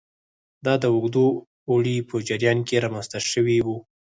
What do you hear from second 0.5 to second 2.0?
دا د اوږده اوړي